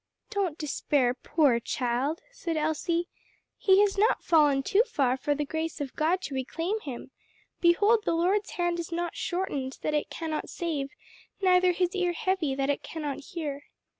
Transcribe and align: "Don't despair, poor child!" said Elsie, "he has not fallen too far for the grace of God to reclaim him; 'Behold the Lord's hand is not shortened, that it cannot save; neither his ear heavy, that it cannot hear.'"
"Don't 0.31 0.57
despair, 0.57 1.13
poor 1.13 1.59
child!" 1.59 2.21
said 2.31 2.57
Elsie, 2.57 3.07
"he 3.55 3.81
has 3.81 3.99
not 3.99 4.23
fallen 4.23 4.63
too 4.63 4.81
far 4.85 5.15
for 5.15 5.35
the 5.35 5.45
grace 5.45 5.79
of 5.79 5.95
God 5.95 6.23
to 6.23 6.33
reclaim 6.33 6.79
him; 6.79 7.11
'Behold 7.59 8.03
the 8.03 8.15
Lord's 8.15 8.49
hand 8.53 8.79
is 8.79 8.91
not 8.91 9.15
shortened, 9.15 9.77
that 9.83 9.93
it 9.93 10.09
cannot 10.09 10.49
save; 10.49 10.89
neither 11.39 11.71
his 11.71 11.93
ear 11.95 12.13
heavy, 12.13 12.55
that 12.55 12.71
it 12.71 12.81
cannot 12.81 13.19
hear.'" 13.23 13.65